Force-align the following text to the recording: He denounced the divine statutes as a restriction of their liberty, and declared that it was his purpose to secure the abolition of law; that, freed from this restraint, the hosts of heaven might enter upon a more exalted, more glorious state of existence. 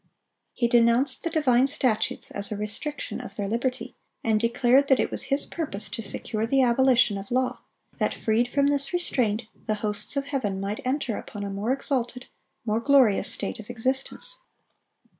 He 0.55 0.67
denounced 0.67 1.21
the 1.23 1.29
divine 1.29 1.67
statutes 1.67 2.31
as 2.31 2.51
a 2.51 2.57
restriction 2.57 3.21
of 3.21 3.35
their 3.35 3.47
liberty, 3.47 3.93
and 4.23 4.39
declared 4.39 4.87
that 4.87 4.99
it 4.99 5.11
was 5.11 5.25
his 5.25 5.45
purpose 5.45 5.89
to 5.89 6.01
secure 6.01 6.47
the 6.47 6.63
abolition 6.63 7.19
of 7.19 7.29
law; 7.29 7.59
that, 7.99 8.11
freed 8.11 8.47
from 8.47 8.65
this 8.65 8.93
restraint, 8.93 9.43
the 9.67 9.75
hosts 9.85 10.17
of 10.17 10.25
heaven 10.25 10.59
might 10.59 10.81
enter 10.85 11.17
upon 11.17 11.43
a 11.43 11.51
more 11.51 11.71
exalted, 11.71 12.25
more 12.65 12.79
glorious 12.79 13.31
state 13.31 13.59
of 13.59 13.69
existence. 13.69 14.39